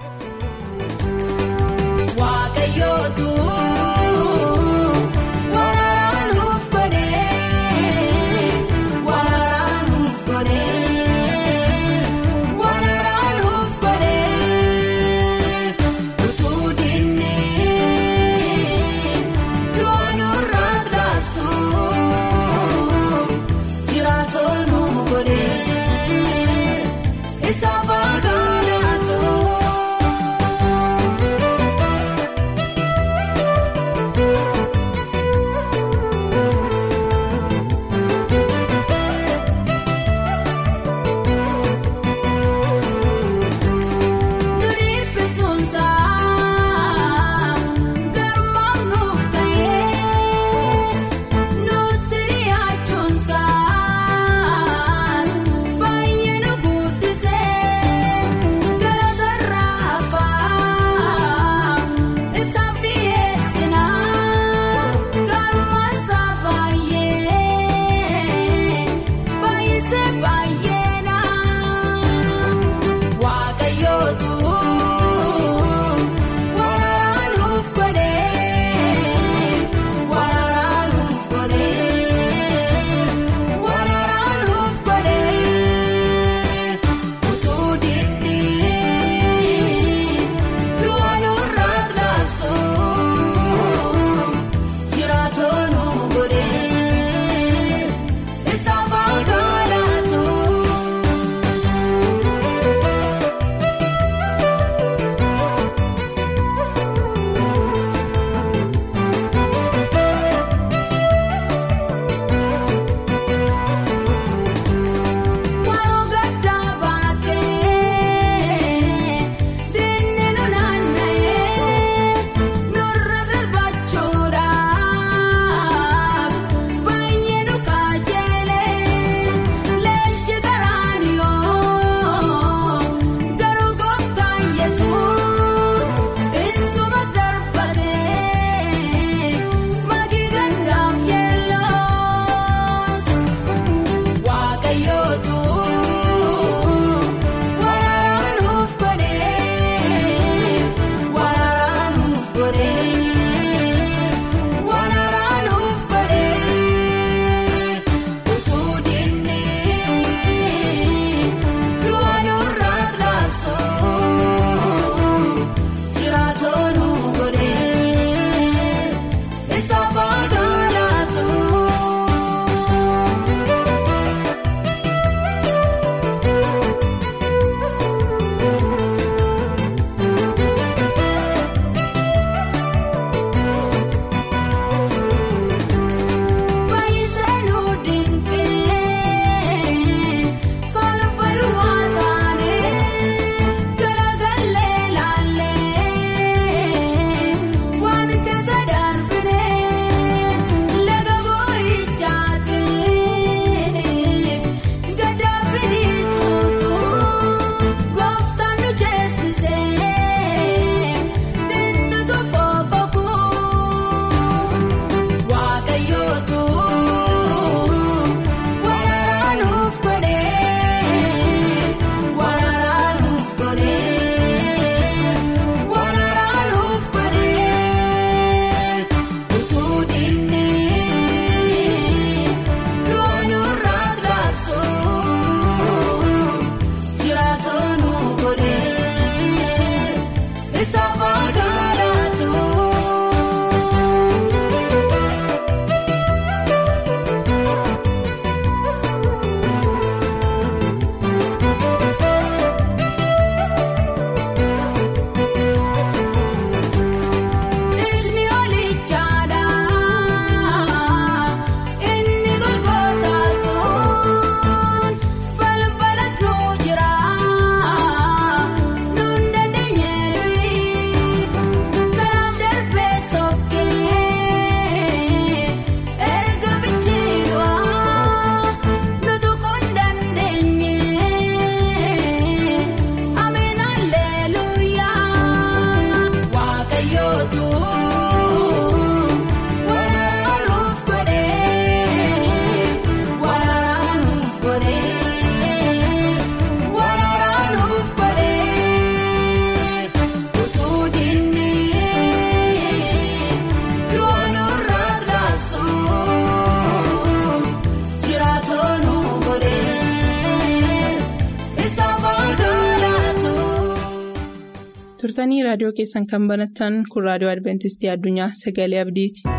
Raadiyoo 315.57 315.77
keessan 315.77 316.07
kan 316.11 316.25
banattan 316.31 316.75
kun 316.93 317.07
raadiyoo 317.09 317.33
adventistii 317.35 317.91
addunyaa 317.95 318.31
sagalee 318.43 318.81
abdiiti. 318.85 319.36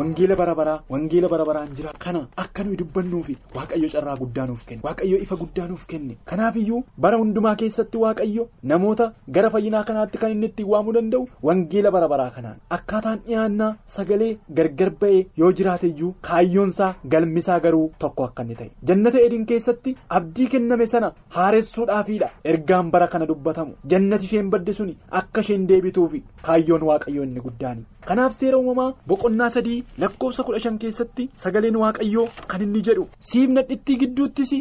Wangeela 0.00 0.36
bara 0.40 0.54
baraa 0.60 0.80
wangeela 0.94 1.28
bara 1.32 1.44
baraan 1.50 1.74
jira. 1.78 1.92
Kana 2.04 2.20
akka 2.44 2.64
nuyi 2.64 2.76
dubbannuufi 2.82 3.36
waaqayyo 3.56 3.88
carraa 3.94 4.16
guddaa 4.22 4.46
nuuf 4.50 4.64
kenne. 4.68 4.80
Waaqayyo 4.88 5.18
ifa 5.24 5.36
guddaa 5.42 5.66
nuuf 5.68 5.86
kenne. 5.92 6.16
Kanaafiyyuu 6.32 6.82
bara 7.06 7.18
hundumaa 7.22 7.54
keessatti 7.62 7.98
waaqayyo 8.04 8.48
namoota 8.72 9.12
gara 9.38 9.50
fayyinaa 9.56 9.84
kanaatti 9.90 10.18
kan 10.22 10.30
inni 10.36 10.46
ittiin 10.50 10.68
waamuu 10.72 10.92
danda'u 10.98 11.28
wangeela 11.48 11.90
bara 11.96 12.08
baraa 12.14 12.30
kanaan. 12.36 12.56
Akkaataan 12.78 13.18
dhiyaannaa 13.26 13.70
sagalee 13.96 14.30
gargar 14.60 14.90
ba'ee 15.02 15.26
yoo 15.42 15.52
jiraateyyuu 15.60 16.12
kaayyoonsaa 16.28 16.94
galmisaa 17.14 17.60
garuu 17.66 17.84
tokko 17.98 18.24
akka 18.28 18.42
inni 18.46 18.54
ta'e. 18.60 18.70
Jannata 18.92 19.18
edin 19.26 19.44
keessatti 19.52 19.96
abdii 20.20 20.48
kenname 20.54 20.86
sana 20.94 21.12
haaressuudhaafiidha. 21.36 22.30
Ergaan 22.44 22.90
bara 22.90 23.08
kana 23.08 23.26
dubbatamu. 23.26 23.74
Jannati 23.86 24.24
isheen 24.30 24.50
badde 24.50 24.72
suni 24.72 24.96
akka 25.22 25.40
isheen 25.46 25.66
deebituufi 25.68 26.22
kaayyoon 26.48 26.82
waaqayyo 26.90 27.22
inni 27.28 27.40
guddaani 27.46 27.84
kanaaf 28.10 28.32
seera 28.40 28.58
uumamaa 28.58 28.90
boqonnaa 29.12 29.48
sadii 29.56 29.78
lakkoofsa 30.04 30.42
kudha 30.50 30.60
shan 30.66 30.78
keessatti 30.84 31.28
sagaleen 31.46 31.76
waaqayyoo 31.84 32.28
kan 32.52 32.62
inni 32.68 32.82
jedhu 32.90 33.08
siif 33.30 33.50
nadhittii 33.56 33.96
gidduuttis 34.04 34.52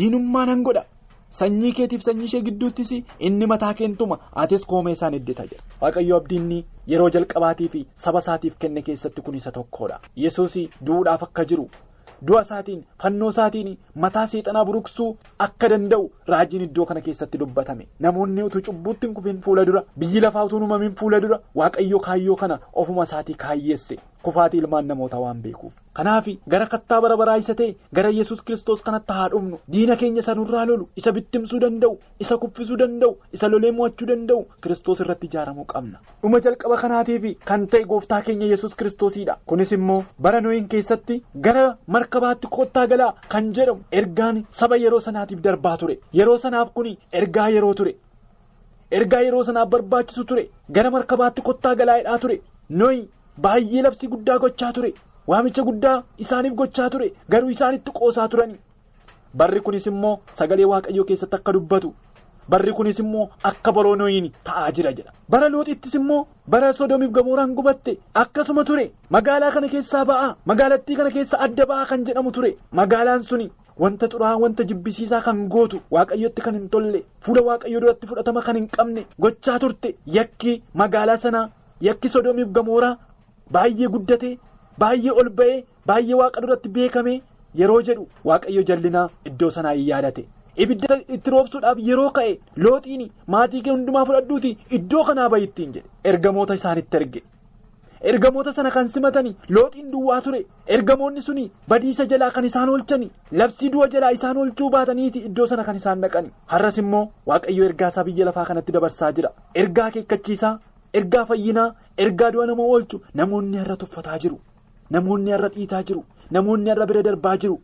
diinummaa 0.00 0.44
nan 0.52 0.62
godha 0.68 0.84
sanyii 1.40 1.72
keetiif 1.78 2.02
sanyii 2.06 2.24
ishee 2.30 2.40
gidduuttis 2.48 2.90
inni 3.28 3.46
mataa 3.52 3.72
keentuma 3.80 4.18
atis 4.44 4.64
koomee 4.72 4.92
isaan 4.98 5.14
iddita 5.18 5.46
jedha 5.50 5.64
waaqayyo 5.82 6.16
abdiinni 6.20 6.58
yeroo 6.92 7.08
jalqabaatii 7.16 7.68
fi 7.74 7.86
saba 8.04 8.18
isaatiif 8.24 8.58
kenne 8.64 8.82
keessatti 8.88 9.22
kun 9.28 9.34
isa 9.42 9.52
tokkodha 9.58 10.00
yesuus 10.24 10.56
du'uudhaaf 10.86 11.22
akka 11.28 11.44
jiru. 11.52 11.68
Du'a 12.28 12.40
isaatiin 12.42 12.82
fannoo 13.02 13.28
isaatiin 13.34 13.78
mataa 14.04 14.26
seexanaa 14.32 14.64
buruqsuu 14.64 15.08
akka 15.46 15.68
danda'u 15.72 16.10
raajiin 16.28 16.62
iddoo 16.66 16.86
kana 16.86 17.00
keessatti 17.00 17.38
dubbatame. 17.38 17.86
Namoonni 18.00 18.42
utuu 18.42 18.60
cubbuutti 18.68 19.06
hin 19.06 19.14
kufin 19.14 19.40
fuula 19.46 19.64
dura 19.66 19.82
biyyi 19.98 20.20
lafaa 20.20 20.44
utuu 20.44 20.58
uumamin 20.60 20.94
fuula 21.00 21.20
dura 21.20 21.40
waaqayyo 21.54 21.98
kaayyoo 22.08 22.36
kana 22.36 22.58
ofuma 22.72 23.02
isaatii 23.10 23.34
kaayyeesse 23.44 23.98
kufaatii 24.22 24.58
ilmaan 24.60 24.86
namoota 24.88 25.18
waan 25.18 25.42
beekuuf. 25.42 25.72
Kanaaf 25.96 26.26
gara 26.52 26.66
kattaa 26.66 27.00
bara 27.00 27.16
baraa 27.16 27.36
isa 27.42 27.54
ta'e 27.54 27.74
gara 27.94 28.10
yesus 28.10 28.42
kiristoos 28.42 28.82
kanatti 28.82 29.12
haa 29.18 29.28
dhufnu 29.32 29.58
diina 29.72 29.96
keenya 29.96 30.20
isa 30.24 30.34
nurraa 30.34 30.64
lolu 30.66 30.88
isa 30.96 31.12
bittimsuu 31.12 31.60
danda'u 31.60 31.98
isa 32.20 32.36
kuffisuu 32.42 32.76
danda'u 32.82 33.16
isa 33.32 33.48
lolee 33.48 33.70
mo'achuu 33.78 34.08
danda'u 34.10 34.42
kiristoos 34.62 35.00
irratti 35.00 35.26
ijaaramuu 35.30 35.64
qabna. 35.72 35.98
Dhuma 36.22 36.40
jalqaba 36.46 36.76
kanaatiif 36.82 37.24
kan 37.44 37.66
ta'e 37.66 37.84
gooftaa 37.84 38.20
keenya 38.22 38.46
yesus 38.52 38.74
kiristoosiidha. 38.76 39.36
Kunis 39.46 39.72
immoo 39.72 40.02
bara 40.22 40.40
nooyin 40.40 40.68
keessatti 40.68 41.22
gara 41.48 41.66
markabaatti 41.86 42.46
kottaa 42.58 42.86
galaa 42.86 43.12
kan 43.28 43.52
jedhamu 43.54 43.80
ergaan 43.92 44.44
saba 44.50 44.76
yeroo 44.76 45.00
sanaatiif 45.00 45.40
darbaa 45.42 45.76
ture. 45.76 45.98
Yeroo 46.12 46.36
sanaaf 46.38 46.74
kun 46.74 46.96
ergaa 47.12 47.48
yeroo 47.48 47.74
ture. 47.74 47.94
Ergaa 48.90 49.20
yeroo 49.26 49.42
sanaaf 49.44 49.68
barbaachisu 49.70 50.24
ture. 50.24 50.48
Gara 50.72 50.90
markabaatti 50.90 51.42
kottaa 51.42 51.74
galaa'edhaa 51.74 52.18
ture. 52.18 52.40
Nooyi 52.70 53.08
baay'ee 53.42 53.82
labsii 53.82 54.08
guddaa 54.08 54.38
gochaa 54.38 54.72
ture. 54.72 54.94
Waamicha 55.26 55.62
guddaa 55.62 56.02
isaaniif 56.18 56.54
gochaa 56.54 56.90
ture. 56.90 57.12
Garuu 57.30 57.50
isaanitti 57.50 57.90
qoosaa 57.92 58.28
turani. 58.28 58.58
Barri 59.34 59.60
kunis 59.60 59.86
immoo 59.86 60.18
sagalee 60.38 60.64
waaqayyoo 60.72 61.04
keessatti 61.04 61.36
akka 61.36 61.52
dubbatu. 61.52 61.94
Barri 62.48 62.72
kunis 62.72 62.98
immoo 63.02 63.28
akka 63.44 63.72
baroo 63.72 63.96
nooyin 63.96 64.30
ta'aa 64.44 64.70
jira 64.72 64.92
jedha 64.98 65.10
bara 65.28 65.48
looxittis 65.48 65.94
immoo 65.98 66.26
bara 66.48 66.72
sodoomiif 66.72 67.10
gamooraan 67.12 67.54
gubatte 67.54 67.98
akkasuma 68.14 68.64
ture. 68.64 68.92
Magaalaa 69.10 69.50
kana 69.50 69.68
keessaa 69.68 70.04
ba'aa 70.04 70.36
magaalattii 70.46 70.96
kana 70.96 71.10
keessa 71.10 71.38
adda 71.46 71.66
ba'aa 71.66 71.86
kan 71.90 72.04
jedhamu 72.06 72.30
ture. 72.32 72.52
Magaalaan 72.72 73.22
suni 73.22 73.50
wanta 73.78 74.06
xuraa 74.08 74.36
wanta 74.38 74.64
jibbisiisaa 74.64 75.20
kan 75.26 75.48
gootu 75.48 75.80
waaqayyotti 75.90 76.42
kan 76.42 76.54
hin 76.54 76.68
tolle. 76.70 77.02
Fuula 77.20 77.42
waaqayyoo 77.48 77.80
duratti 77.80 78.06
fudhatama 78.06 78.42
kan 78.46 78.56
hin 78.56 78.68
qabne 78.68 79.06
gochaa 79.20 79.58
turte. 79.58 79.96
Yakki 80.06 80.62
magaalaa 80.74 81.16
sanaa 81.16 81.48
yakki 81.80 82.08
sodoomiif 82.08 82.48
gamooraa 82.54 82.96
baay'ee 83.52 83.88
guddate 83.96 84.30
baay'ee 84.84 85.10
ol 85.22 85.28
ba'ee 85.40 85.58
baay'ee 85.90 86.14
waaqa 86.22 86.40
duratti 86.46 86.68
beekame 86.78 87.14
yeroo 87.60 87.82
jedhu 87.90 88.08
waaqayyo 88.30 88.62
jallinaa 88.70 89.08
iddoo 89.30 89.50
sanaa 89.58 89.72
hin 89.78 89.86
yaadate. 89.92 90.24
ibidda 90.64 90.96
itti 91.14 91.30
roobsuudhaaf 91.32 91.78
yeroo 91.86 92.10
ka'e 92.18 92.30
looxiin 92.66 93.02
maatii 93.32 93.60
kee 93.64 93.72
hundumaa 93.74 94.04
fudhadhuuti 94.10 94.50
iddoo 94.78 95.02
kanaa 95.08 95.28
bayittiin 95.34 95.72
jedhe. 95.74 95.88
Ergamoota 96.12 96.54
isaanitti 96.60 96.96
erge. 97.00 97.20
Ergamoota 98.12 98.52
sana 98.52 98.70
kan 98.70 98.88
simatanii 98.94 99.34
looxiin 99.56 99.90
duwwaa 99.92 100.20
ture. 100.24 100.40
Ergamoonni 100.76 101.22
suni 101.26 101.44
badiisa 101.68 102.04
jalaa 102.12 102.30
kan 102.30 102.44
isaan 102.48 102.68
oolchani 102.68 103.10
labsii 103.32 103.70
du'a 103.74 103.88
jalaa 103.94 104.10
isaan 104.18 104.36
oolchuu 104.36 104.70
baataniiti 104.70 105.18
iddoo 105.28 105.46
sana 105.52 105.64
kan 105.64 105.76
isaan 105.80 106.00
dhaqani 106.04 106.30
har'as 106.54 106.78
immoo 106.82 107.04
waaqayyo 107.32 107.64
ergaa 107.68 107.88
isaa 107.94 108.04
biyya 108.08 108.26
lafaa 108.30 108.44
kanatti 108.50 108.72
dabarsaa 108.72 109.12
jira. 109.12 109.30
Ergaa 109.54 109.86
akeekkachiisaa 109.92 110.58
ergaa 111.00 111.24
fayyinaa 111.30 111.68
ergaa 112.04 112.30
du'a 112.34 112.46
nama 112.50 112.62
oolchu 112.72 113.00
namoonni 113.14 113.58
har'a 113.62 113.76
tuffataa 113.84 114.18
jiru. 114.24 114.38
Namoonni 114.90 115.30
har'a 115.36 115.48
dhiitaa 115.56 115.82
jiru. 115.88 116.04
Namoonni 116.30 116.70
har'a 116.70 116.86
bira 116.92 117.02
darbaa 117.08 117.36
jiru. 117.44 117.58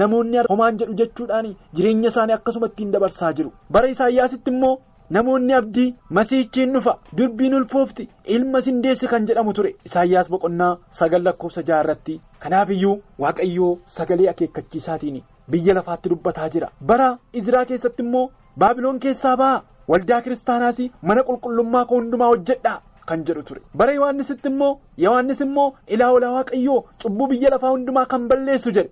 namoonni 0.00 0.38
homaan 0.50 0.78
jedhu 0.78 0.94
jechuudhaan 0.98 1.48
jireenya 1.78 2.08
isaanii 2.12 2.34
akkasuma 2.36 2.66
ittiin 2.70 2.90
dabarsaa 2.92 3.32
jiru. 3.38 3.50
Bara 3.72 3.88
isaayyaasitti 3.92 4.50
immoo 4.52 4.72
namoonni 5.16 5.54
abdii 5.58 5.94
masiichiin 6.18 6.72
dhufa 6.76 6.94
dubbiin 7.18 7.54
ulfoofti 7.58 8.08
ilma 8.36 8.60
sindeessi 8.66 9.06
kan 9.12 9.26
jedhamu 9.28 9.52
ture. 9.58 9.70
Isaayyaas 9.90 10.30
boqonnaa 10.32 10.72
sagal 11.00 11.22
lakkoofsa 11.28 11.62
jaarratti. 11.68 12.20
Kanaaf 12.42 12.70
iyyuu 12.76 12.96
waaqayyoo 13.24 13.70
sagalee 13.98 14.28
akeekkachiisaatiin 14.32 15.22
biyya 15.50 15.74
lafaatti 15.78 16.08
dubbataa 16.14 16.48
jira. 16.56 16.68
Bara 16.88 17.08
izraa 17.32 17.64
keessatti 17.70 18.02
immoo 18.02 18.30
baabiloon 18.58 18.98
keessaa 19.06 19.36
ba'a 19.36 19.62
waldaa 19.88 20.20
kiristaanaas 20.22 20.78
mana 21.02 21.22
qulqullummaa 21.28 21.84
koo 21.86 21.98
hundumaa 22.00 22.28
hojjedhaa 22.32 22.80
kan 23.06 23.24
jedhu 23.26 23.42
ture. 23.42 23.60
Bara 23.76 23.92
yohaannisitti 23.92 24.48
immoo 24.48 24.72
yohaannis 24.96 25.40
immoo 25.40 25.72
ilaa 25.86 26.10
olaa 26.12 26.32
waaqayyoo 26.36 26.84
cubbuu 27.02 27.26
biyya 27.32 27.50
lafaa 27.54 27.70
hundumaa 27.74 28.06
kan 28.06 28.28
balleessu 28.28 28.70
jedhe. 28.78 28.90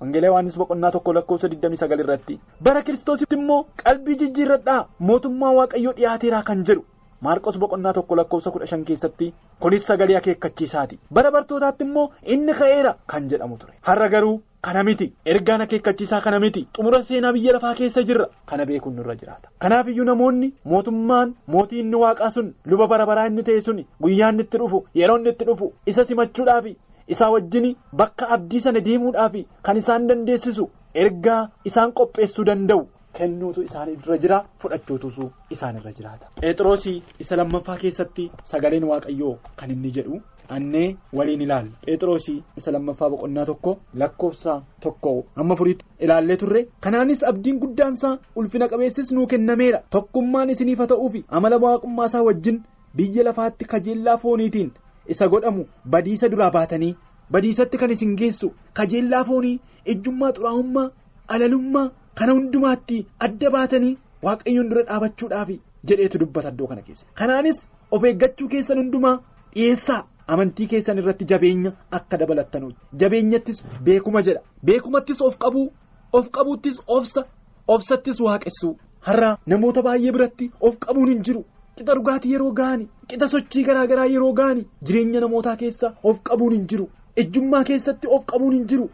Wangeelaa 0.00 0.28
Yohaannis 0.30 0.56
boqonnaa 0.58 0.90
tokko 0.92 1.12
lakkoofsa 1.14 1.48
29 1.48 2.00
irratti. 2.04 2.40
Bara 2.64 2.82
kiristoositti 2.82 3.36
immoo 3.36 3.64
qalbii 3.84 4.14
jijjiirradhaa 4.20 4.86
mootummaa 5.08 5.50
waaqayyoo 5.58 5.92
dhiyaateeraa 5.96 6.42
kan 6.42 6.62
jedhu. 6.68 6.84
Maarqos 7.20 7.58
boqonnaa 7.60 7.92
tokko 7.92 8.16
lakkoofsa 8.16 8.50
15 8.50 8.84
keessatti 8.90 9.34
kunis 9.60 9.84
sagalee 9.86 10.16
akeekkachiisaati. 10.16 10.98
Bara 11.12 11.30
bartootaatti 11.34 11.84
immoo 11.84 12.06
inni 12.22 12.54
ka'eera 12.60 12.94
kan 13.06 13.28
jedhamu 13.28 13.58
ture. 13.58 13.74
Har'a 13.82 14.08
garuu 14.08 14.40
kana 14.66 14.82
miti 14.88 15.06
ergaan 15.34 15.60
akeekkachiisaa 15.64 16.20
kana 16.26 16.38
miti 16.44 16.62
xumura 16.76 17.02
seenaa 17.08 17.32
biyya 17.36 17.52
lafaa 17.56 17.74
keessa 17.78 18.02
jirra 18.10 18.26
kana 18.52 18.66
beekuun 18.70 18.94
nurra 18.96 19.14
jiraata 19.22 19.48
kanaaf 19.64 19.88
iyyuu 19.92 20.04
namoonni 20.10 20.52
mootummaan 20.72 21.34
mootii 21.54 21.80
inni 21.84 21.96
waaqaa 22.04 22.30
sun 22.36 22.52
luba 22.72 22.86
bara 22.92 23.06
baraa 23.10 23.26
inni 23.32 23.42
ta'e 23.48 23.60
sun 23.68 23.80
guyyaa 24.02 24.30
inni 24.34 24.42
itti 24.48 24.58
dhufu 24.62 24.84
yeroo 25.02 25.18
inni 25.20 25.30
itti 25.34 25.44
dhufu 25.50 25.72
isa 25.86 26.04
simachuudhaafi. 26.04 26.76
isaa 27.12 27.30
wajjin 27.34 27.64
bakka 28.00 28.28
abdii 28.34 28.60
sana 28.64 28.80
deemuudhaaf 28.86 29.32
kan 29.66 29.76
isaan 29.80 30.04
dandeessisu 30.08 30.64
ergaa 31.04 31.40
isaan 31.70 31.92
qopheessuu 32.00 32.44
danda'u 32.48 32.82
kennuutu 33.18 33.62
isaan 33.68 33.88
irra 33.94 34.16
jira 34.24 34.38
fudhachuutu 34.62 35.30
isaan 35.50 35.76
irra 35.76 35.92
jiraata. 35.92 36.26
Phexroosii 36.40 37.02
isa 37.18 37.36
lammaffaa 37.36 37.76
keessatti 37.82 38.30
sagaleen 38.52 38.84
waaqayyoo 38.90 39.38
kan 39.56 39.70
inni 39.70 39.90
jedhu 39.96 40.20
annee 40.48 40.96
waliin 41.12 41.40
ilaalla. 41.46 41.70
Phexroosii 41.86 42.42
isa 42.56 42.72
lammaffaa 42.72 43.10
boqonnaa 43.10 43.46
tokko 43.46 43.78
lakkoofsa 43.94 44.62
tokko 44.80 45.14
amma 45.36 45.56
furiitti 45.56 45.84
ilaallee 46.00 46.36
turre 46.36 46.66
kanaanis 46.80 47.24
abdiin 47.32 47.58
guddaansaa 47.64 48.18
ulfina 48.36 48.68
qabeessis 48.68 49.12
nuu 49.12 49.26
kennameera 49.26 49.82
tokkummaan 49.90 50.50
isiniif 50.50 50.78
haa 50.78 50.86
ta'uufi 50.94 51.24
amala 51.28 51.56
waaqummaasaa 51.64 52.22
wajjin 52.28 52.62
biyya 52.96 53.24
lafaatti 53.24 53.64
kajeellaa 53.64 54.16
fooniitiin. 54.24 54.70
isa 55.12 55.26
godhamu 55.28 55.62
badiisa 55.92 56.28
duraa 56.32 56.50
baatanii 56.54 56.94
badiisatti 57.34 57.78
kan 57.78 57.90
isin 57.94 58.10
geessu 58.18 58.48
kajeellaa 58.78 59.22
foonii 59.28 59.60
ejjummaa 59.92 60.32
xuraa'ummaa 60.36 60.90
alalummaa 61.34 61.88
kana 62.20 62.32
hundumaatti 62.38 62.98
adda 63.26 63.50
baatanii 63.56 63.96
waaqayyoon 64.28 64.68
dura 64.70 64.82
dhaabachuudhaaf 64.92 65.50
jedheetu 65.90 66.18
dubbata 66.22 66.48
iddoo 66.54 66.66
kana 66.70 66.82
keessa. 66.86 67.06
Kanaanis 67.18 67.66
of 67.90 68.04
eeggachuu 68.10 68.48
keessan 68.54 68.78
hundumaa 68.82 69.16
dhiyeessaa 69.54 70.00
amantii 70.34 70.66
keessan 70.72 70.98
irratti 71.02 71.24
jabeenya 71.34 71.72
akka 71.98 72.16
dabalattanuuti 72.22 72.78
jabeenyattis 73.04 73.64
beekuma 73.86 74.22
jedha. 74.28 74.40
Beekumattis 74.64 75.20
of 75.28 75.38
qabuu 75.44 75.66
of 76.12 76.28
qabuuttis 76.36 76.82
obsa 76.98 77.24
obsattis 77.68 78.20
waaqessuu 78.26 78.74
har'a 79.08 79.30
namoota 79.46 79.82
baay'ee 79.88 80.12
biratti 80.18 80.50
of 80.60 80.78
qabuun 80.86 81.08
hin 81.14 81.22
jiru. 81.28 81.42
qixa 81.76 81.94
dhugaatii 81.96 82.32
yeroo 82.34 82.52
ga'ani 82.60 82.86
qixa 83.10 83.26
sochii 83.32 83.62
garaa 83.66 83.86
garaa 83.90 84.06
yeroo 84.14 84.32
ga'ani 84.40 84.64
jireenya 84.88 85.20
namootaa 85.24 85.56
keessa 85.60 85.90
of 86.10 86.18
qabuun 86.30 86.52
hin 86.56 86.66
jiru. 86.72 86.86
Ejjummaa 87.22 87.62
keessatti 87.68 88.06
of 88.16 88.24
qabuun 88.32 88.54
hin 88.56 88.66
jiru 88.72 88.88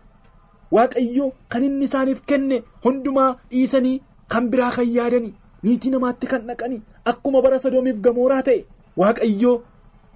waaqayyo 0.75 1.27
kan 1.55 1.65
inni 1.69 1.85
isaaniif 1.91 2.21
kenne 2.33 2.63
hundumaa 2.85 3.31
dhiisanii 3.51 4.01
kan 4.35 4.51
biraa 4.53 4.71
kan 4.77 4.89
yaadani 4.97 5.33
niitii 5.69 5.91
namaatti 5.95 6.27
kan 6.33 6.47
dhaqani 6.51 6.83
akkuma 7.13 7.43
bara 7.47 7.59
sodoomiif 7.65 8.01
gamooraa 8.09 8.43
ta'e 8.49 8.61
waaqayyo 9.03 9.53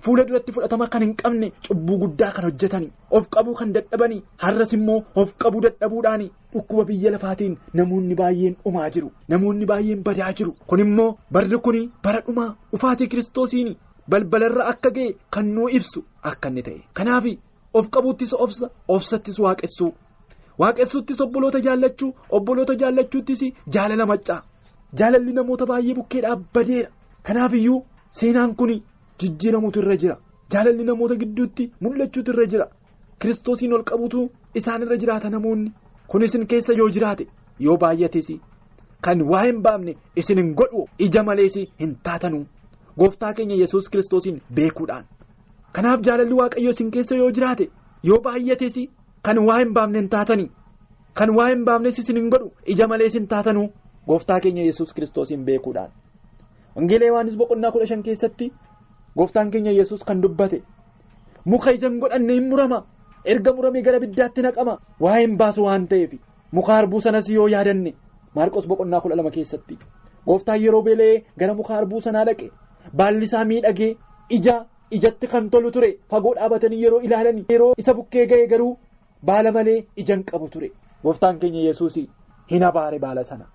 fuula 0.04 0.24
duratti 0.28 0.52
fudhatama 0.56 0.86
kan 0.92 1.02
hin 1.04 1.14
qabne 1.22 1.48
cubbuu 1.66 1.96
guddaa 2.02 2.30
kan 2.36 2.44
hojjetanii 2.48 2.90
of 3.18 3.26
qabuu 3.36 3.54
kan 3.60 3.72
dadhabanii 3.76 4.20
har'as 4.44 4.72
immoo 4.76 4.98
of 5.22 5.34
qabuu 5.44 5.60
dadhabuudhaan 5.66 6.22
dhukkuba 6.54 6.84
biyya 6.90 7.10
lafaatiin 7.16 7.56
namoonni 7.80 8.14
baay'een 8.20 8.56
dhumaa 8.64 8.88
jiru 8.94 9.10
namoonni 9.34 9.66
baay'een 9.72 10.02
badaa 10.06 10.32
jiru. 10.38 10.54
Kun 10.68 10.80
immoo 10.86 11.08
barri 11.36 11.58
kun 11.66 11.78
bara 12.04 12.20
dhumaa 12.28 12.48
dhufaatii 12.72 13.08
kiristoosiin 13.14 13.74
balbalarra 14.14 14.64
akka 14.72 14.90
ga'e 14.96 15.08
kan 15.36 15.46
nuu 15.56 15.68
ibsu 15.80 16.04
akka 16.32 16.48
inni 16.48 16.62
ta'e. 16.68 16.80
Kanaaf 16.94 17.24
of 17.78 17.90
qabuuttis 17.96 18.32
obsa 18.44 18.70
obsattis 18.88 19.38
waaqessuu 19.44 19.92
waaqessuuttis 20.62 21.20
obboloota 21.27 21.61
jaallachuu 21.66 22.11
obboloota 22.38 22.75
jaallachuuttis 22.83 23.42
jaalala 23.77 24.07
maccaa 24.12 24.40
jaalalli 25.01 25.33
namoota 25.38 25.66
baay'ee 25.73 25.94
bukkeedhaa 25.99 26.37
badeera 26.55 26.90
kanaaf 27.27 27.53
iyyuu 27.61 27.85
seenaan 28.20 28.55
kun. 28.57 28.73
jijjiiramuutu 29.20 29.81
irra 29.81 29.94
jira. 30.03 30.14
Jaalalli 30.53 30.85
namoota 30.85 31.14
gidduutti 31.23 31.64
mul'achuutu 31.85 32.31
irra 32.33 32.44
jira. 32.53 32.66
Kiristoosiin 33.20 33.73
ol 33.77 33.83
qabutu 33.90 34.20
isaan 34.61 34.83
irra 34.85 34.96
jiraata 35.03 35.31
namoonni. 35.35 35.73
Kun 36.09 36.23
isin 36.27 36.46
keessa 36.53 36.73
yoo 36.79 36.87
jiraate 36.94 37.27
yoo 37.66 37.77
baay'ates 37.83 38.31
kan 39.07 39.20
waa 39.33 39.42
hin 39.46 39.59
baafne 39.66 39.92
isin 40.23 40.38
hin 40.42 40.55
godhu. 40.61 40.87
Ija 41.07 41.23
malees 41.23 41.57
hin 41.81 41.92
taatanu. 42.09 42.40
Gooftaa 42.99 43.33
keenya 43.35 43.57
yesus 43.61 43.88
kiristoosiin 43.90 44.40
beekuudhaan. 44.55 45.05
Kanaaf 45.73 46.01
jaalalli 46.09 46.35
waaqayyo 46.40 46.70
isin 46.77 46.90
keessa 46.96 47.16
yoo 47.20 47.31
jiraate 47.31 47.68
yoo 48.09 48.20
baay'ates 48.29 48.77
kan 49.22 49.38
waa 49.48 49.59
hin 49.59 49.72
baafne 49.74 49.98
hin 49.98 50.09
taatanii? 50.09 50.50
Kan 51.14 51.30
waa 51.37 51.48
hin 51.48 51.64
baafnes 51.64 51.98
isin 51.98 52.16
hin 52.16 52.30
godhu? 52.30 52.52
Ija 52.66 52.87
malees 52.88 53.14
hin 53.14 53.26
taatanu 53.28 53.68
gooftaa 54.09 54.40
keenya 54.40 54.62
yesus 54.64 54.92
kiristoosiin 54.94 55.44
beekuudhaan. 55.44 55.90
Wangeela 56.76 57.06
yohaannis 57.06 57.37
boqonnaa 57.37 57.70
kudha 57.72 57.87
shan 57.87 58.02
keessatti. 58.02 58.52
gooftaan 59.16 59.50
keenya 59.50 59.72
yesus 59.72 60.04
kan 60.04 60.20
dubbate. 60.22 60.62
Muka 61.44 61.70
ija 61.76 61.88
hin 61.88 61.98
godhanne 62.00 62.33
hin 62.35 62.48
murama. 62.50 62.85
Erga 63.24 63.52
muramee 63.52 63.83
gara 63.83 63.98
biddaatti 64.00 64.42
naqama. 64.42 64.78
Waa 65.00 65.16
hin 65.18 65.37
baasu 65.38 65.64
waan 65.64 65.87
ta'eef. 65.88 66.12
Muka 66.52 66.72
harbuu 66.72 67.00
sanas 67.00 67.28
yoo 67.30 67.48
yaadanne. 67.48 67.94
Maarqos 68.35 68.66
boqonnaa 68.70 69.00
kudha 69.00 69.16
lama 69.16 69.30
keessatti. 69.30 69.78
Gooftaan 70.26 70.61
yeroo 70.62 70.83
beela'ee 70.83 71.24
gara 71.38 71.54
muka 71.54 71.74
harbuu 71.74 72.00
sanaa 72.00 72.24
dhaqe. 72.28 72.50
Baalli 72.96 73.24
isaa 73.24 73.44
miidhagee 73.44 73.96
ija 74.30 74.54
ijatti 74.90 75.26
kan 75.26 75.50
tolu 75.50 75.70
ture. 75.70 75.90
Fagoo 76.11 76.35
dhaabatanii 76.38 76.83
yeroo 76.85 77.00
ilaalan 77.00 77.44
yeroo 77.50 77.74
isa 77.78 77.94
bukkee 77.94 78.26
ga'e 78.26 78.46
garuu 78.46 78.76
baala 79.28 79.52
malee 79.56 79.78
ija 80.02 80.14
hin 80.16 80.24
qabu 80.30 80.48
ture 80.54 80.70
gooftaan 81.04 81.38
keenya 81.40 81.61
yesus 81.68 81.96
hin 82.52 82.64
abaare 82.70 82.98
baala 83.04 83.24
sana 83.30 83.46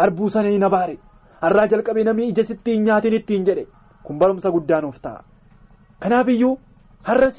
harbuu 0.00 0.28
sana 0.36 0.48
hin 0.54 0.62
abaare 0.68 0.96
har'aa 1.42 1.66
jalqabee 1.72 2.04
namni 2.08 2.28
ija 2.32 2.44
sitti 2.50 2.70
hin 2.76 2.82
nyaatin 2.88 3.14
ittiin 3.18 3.44
jedhe. 3.48 3.66
kun 4.04 4.18
barumsa 4.18 4.50
guddaa 4.54 4.80
nuuf 4.80 4.98
ta'a 5.04 5.24
kanaaf 6.02 6.28
iyyuu 6.34 6.54
har'as 7.08 7.38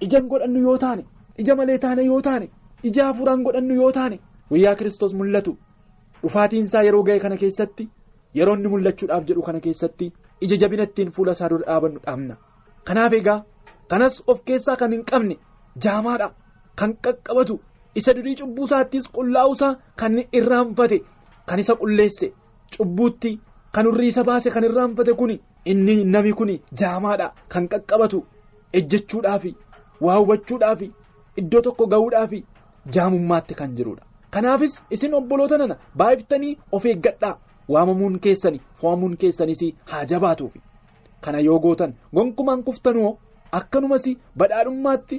ija 0.00 0.18
hin 0.18 0.28
godhannu 0.32 0.60
yoo 0.66 0.76
taane 0.84 1.04
ija 1.44 1.56
malee 1.60 1.78
taane 1.84 2.02
yoo 2.10 2.20
taane 2.26 2.48
ija 2.90 3.06
hafuuraan 3.08 3.42
godhannu 3.46 3.74
yoo 3.80 3.92
taane 3.96 4.18
guyyaa 4.50 4.74
kiristoos 4.80 5.14
mul'atu 5.20 5.52
dhufaatiinsaa 6.22 6.82
yeroo 6.88 7.02
ga'e 7.08 7.18
kana 7.24 7.36
keessatti 7.42 7.88
yeroo 8.40 8.54
inni 8.58 8.68
mul'achuudhaaf 8.74 9.24
jedhu 9.30 9.42
kana 9.48 9.60
keessatti 9.66 10.12
ija 10.46 10.56
jabina 10.62 10.82
ittiin 10.88 11.10
fuula 11.16 11.32
isaa 11.38 11.48
dura 11.52 11.64
dhaabannu 11.68 12.00
dhaabna 12.06 12.34
kanaaf 12.90 13.12
egaa 13.20 13.38
kanas 13.90 14.22
of 14.34 14.38
keessaa 14.50 14.76
kan 14.82 14.92
hin 14.96 15.04
qabne 15.10 15.36
jaamaadha 15.86 16.28
kan 16.78 16.92
qaqqabatu 17.04 17.54
isa 18.00 18.14
durii 18.16 18.36
cubbuu 18.40 18.64
isaattis 18.70 19.04
qullaa'uusaa 19.16 19.72
kan 20.00 20.18
irraanfate 20.40 20.98
kan 21.48 21.58
isa 21.62 21.74
qulleesse 21.80 22.26
cubbuutti. 22.76 23.32
kan 23.74 23.86
urrii 23.88 24.08
isa 24.12 24.22
baase 24.28 24.50
kan 24.54 24.64
irraanfate 24.68 25.12
kun 25.20 25.32
inni 25.70 25.94
nami 26.12 26.32
kun 26.38 26.50
jaamaadha 26.80 27.26
kan 27.52 27.64
qaqqabatu 27.72 28.18
ejjechuudhaafi 28.78 29.50
waa 30.06 30.16
hubachuudhaafi 30.20 30.88
iddoo 31.42 31.60
tokko 31.66 31.86
ga'uudhaafi 31.92 32.44
jaamummaatti 32.94 33.54
kan 33.60 33.74
jirudha. 33.76 34.02
kanaafis 34.30 34.74
isin 34.94 35.14
obboloota 35.18 35.58
nana 35.58 35.76
baay'iftanii 35.98 36.56
of 36.72 36.84
eeggadhaa 36.92 37.34
waamamuun 37.74 38.18
keessani 38.24 38.60
fo'amuun 38.80 39.16
keessanis 39.22 39.60
haa 39.90 40.04
jabaatuufi 40.10 40.60
kana 41.24 41.38
yoo 41.48 41.58
gootan 41.64 41.94
gonkumaan 42.14 42.62
kuftanoo 42.66 43.10
akkanumas 43.60 44.04
badhaadhummaatti 44.42 45.16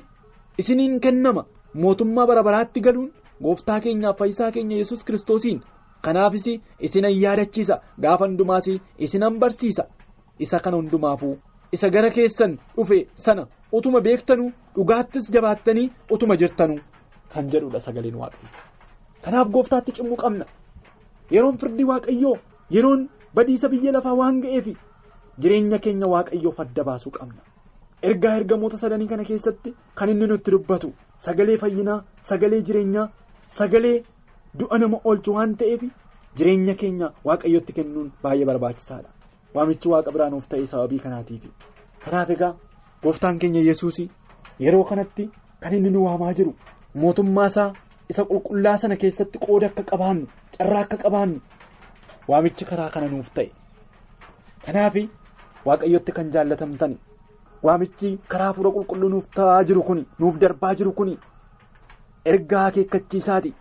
isiniin 0.62 1.00
kennama. 1.00 1.44
Mootummaa 1.74 2.28
bara 2.28 2.44
baraatti 2.44 2.82
galuun 2.82 3.12
gooftaa 3.44 3.80
keenyaaf 3.84 4.18
fayyisaa 4.20 4.52
keenya 4.52 4.78
yesus 4.78 5.04
kiristoosiin. 5.04 5.60
kanaafis 6.06 6.46
isinan 6.88 7.14
yaadachiisa. 7.22 7.76
Gaafa 8.02 8.26
hundumaas 8.28 8.68
isinan 9.06 9.40
barsiisa. 9.40 9.84
Isa 10.40 10.60
kana 10.60 10.78
hundumaafuu 10.78 11.38
isa 11.76 11.90
gara 11.96 12.10
keessan 12.10 12.54
dhufe 12.76 13.00
sana 13.16 13.44
utuma 13.80 14.00
beektanuu 14.06 14.52
dhugaattis 14.76 15.28
jabaattanii 15.34 15.90
utuma 16.16 16.36
jirtanuu 16.42 16.80
kan 17.34 17.50
jedhudha 17.52 17.80
sagaleen 17.88 18.16
waaqayyo. 18.22 18.50
Kanaaf 19.24 19.48
gooftaatti 19.56 19.92
cimuu 19.98 20.16
qabna. 20.24 20.46
Yeroon 21.32 21.58
firdii 21.62 21.86
waaqayyoo 21.92 22.38
yeroon 22.78 23.10
badiisa 23.36 23.70
biyya 23.70 23.92
lafaa 23.98 24.16
waan 24.22 24.40
ga'eef 24.42 24.68
jireenya 25.42 25.78
keenya 25.84 26.08
waaqayyoof 26.14 26.60
adda 26.64 26.84
baasuu 26.84 27.12
qabna 27.20 27.42
ergaa 28.12 28.36
ergamoota 28.40 28.78
sadanii 28.84 29.08
kana 29.12 29.24
keessatti 29.30 29.76
kan 30.02 30.10
inni 30.14 30.28
nutti 30.32 30.52
dubbatu 30.56 30.94
sagalee 31.26 31.58
fayyinaa 31.64 32.00
sagalee 32.32 32.62
jireenyaa 32.70 33.10
sagalee. 33.60 33.98
du'a 34.60 34.78
nama 34.82 34.98
oolchu 35.10 35.34
waan 35.34 35.52
ta'eef 35.58 35.82
jireenya 36.38 36.74
keenya 36.78 37.08
waaqayyotti 37.28 37.74
kennuun 37.78 38.08
baay'ee 38.24 38.46
barbaachisaadha 38.50 39.10
waamichi 39.58 39.90
waaqa 39.92 40.12
biraa 40.16 40.30
nuuf 40.36 40.48
ta'e 40.54 40.66
sababii 40.72 41.00
kanaatiif 41.04 41.44
kanaaf 42.06 42.30
egaa 42.36 42.50
gooftaan 43.04 43.38
keenya 43.44 43.62
yesuus 43.68 44.00
yeroo 44.66 44.84
kanatti 44.92 45.28
kan 45.66 45.74
inni 45.80 45.90
nu 45.96 46.02
waamaa 46.08 46.32
jiru 46.40 46.56
mootummaa 47.04 47.46
isaa 47.52 47.68
isa 48.14 48.26
qulqullaa 48.32 48.76
sana 48.86 48.96
keessatti 49.04 49.38
qooda 49.46 49.68
akka 49.72 49.84
qabaannu 49.92 50.26
carraa 50.58 50.82
akka 50.88 50.98
qabaannu 51.04 51.40
waamichi 52.34 52.66
karaa 52.72 52.90
kana 52.96 53.08
nuuf 53.14 53.30
ta'e 53.38 53.48
kanaaf 54.66 54.96
waaqayyotti 55.70 56.12
kan 56.18 56.32
jaallatamtan 56.38 56.98
waamichi 57.64 58.18
karaa 58.34 58.54
fuula 58.54 58.72
qulqulluu 58.78 59.10
nuuf 59.16 59.28
ta'aa 59.36 59.64
jiru 59.72 59.84
kun 59.90 60.06
nuuf 60.20 60.38
darbaa 60.44 60.74
jiru 60.82 60.92
kun 61.00 61.18
ergaa 62.26 62.66
akeekkachiisaati. 62.70 63.54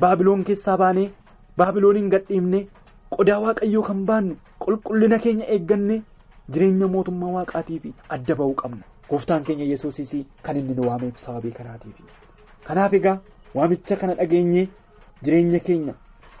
baabiloon 0.00 0.44
keessaa 0.48 0.76
baanee 0.82 1.08
baabilooniin 1.58 2.10
gadhiifne 2.14 2.60
qodaa 3.14 3.38
waaqayyoo 3.44 3.82
kan 3.88 4.04
baannu 4.10 4.36
qulqullina 4.64 5.18
keenya 5.24 5.46
eegganne 5.54 5.96
jireenya 6.52 6.86
mootummaa 6.94 7.32
waaqaatiif 7.36 7.84
adda 8.16 8.34
ba'uu 8.40 8.54
qabna. 8.60 8.82
Gooftaan 9.10 9.42
keenya 9.48 9.64
yesuusis 9.72 10.12
kan 10.42 10.56
inni 10.60 10.74
nu 10.76 10.86
waameef 10.88 11.18
sababii 11.24 11.50
kanaatiif 11.58 11.96
kanaaf 12.68 12.92
egaa 13.00 13.18
waamicha 13.54 13.96
kana 13.96 14.14
dhageenyee 14.20 14.68
jireenya 15.24 15.60
keenya 15.70 15.94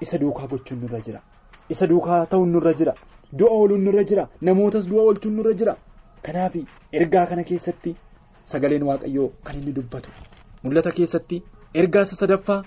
isa 0.06 0.18
duukaa 0.22 0.46
gochuun 0.46 0.80
nurra 0.80 1.00
jira. 1.06 1.20
Isa 1.68 1.86
duukaa 1.86 2.26
ta'uun 2.26 2.48
nurra 2.52 2.72
jira. 2.74 2.94
Du'a 3.38 3.50
ooluun 3.50 3.80
nurra 3.84 4.04
jira. 4.04 4.28
Namootas 4.40 4.86
du'a 4.88 5.02
oolchuun 5.02 5.34
nurra 5.36 5.52
jira 5.52 5.76
kanaaf 6.26 6.54
ergaa 7.02 7.26
kana 7.30 7.44
keessatti 7.52 7.92
sagaleen 8.54 8.82
waaqayyoo 8.90 9.28
kan 9.46 9.56
inni 9.60 9.72
dubbatu 9.78 10.10
mul'ata 10.64 10.90
keessatti 10.98 11.36
ergaa 11.82 12.04
sadaffaa. 12.10 12.60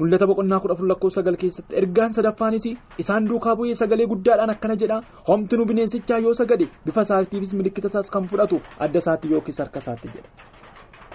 mul'ata 0.00 0.26
boqonnaa 0.28 0.58
kudha 0.64 0.74
afur 0.74 0.86
lakkoofsa 0.90 1.18
sagal 1.20 1.36
keessatti 1.40 1.72
ergaan 1.80 2.12
sadaffaanis 2.16 2.64
isaan 3.02 3.26
duukaa 3.30 3.52
bu'ee 3.58 3.74
sagalee 3.80 4.06
guddaadhaan 4.12 4.50
akkana 4.54 4.76
jedha 4.82 4.96
homtinuu 5.28 5.66
bineensichaa 5.70 6.18
yoo 6.26 6.32
sagade 6.38 6.64
bifa 6.86 7.02
isaatiifis 7.06 7.52
milikkita 7.58 7.88
isaas 7.92 8.08
kan 8.14 8.28
fudhatu 8.30 8.56
adda 8.86 8.98
isaatti 9.04 9.26
yookiis 9.34 9.58
harka 9.62 9.78
isaatti 9.84 10.08
jedha 10.14 10.30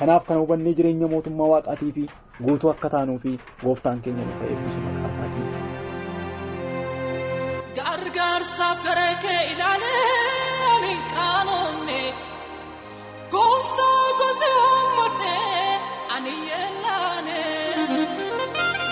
kanaaf 0.01 0.23
kan 0.29 0.37
hubannee 0.43 0.73
jireenya 0.79 1.07
mootummaa 1.15 1.49
waaqaatii 1.53 1.91
fi 1.97 2.03
guutuu 2.45 2.69
akka 2.75 2.89
taanuu 2.95 3.17
fi 3.25 3.31
gooftaan 3.65 4.01
keenya 4.07 4.23
nuuf 4.29 4.41
eebbisuma 4.51 4.91
qabaatee. 5.03 5.47
gargaarsaaf 7.79 8.77
gara 8.89 9.09
kee 9.25 9.41
ilaalee 9.53 10.36
ani 16.15 16.33
yeelaane. 16.49 17.41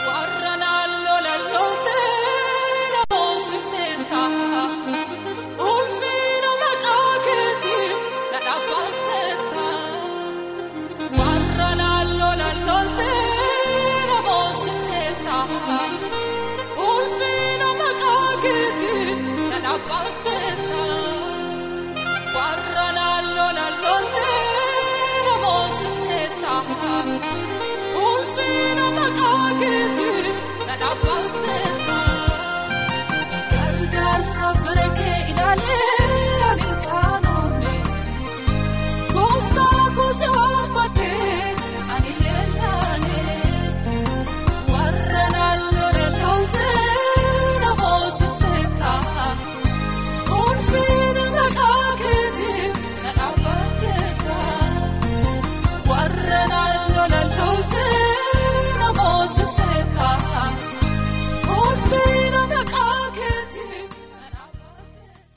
warra 0.07 0.53
naannoo 0.63 1.19
lalloottee 1.27 2.04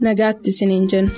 nagaatti 0.00 0.50
isiniin 0.54 0.86
jenna. 0.92 1.12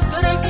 After 0.00 0.47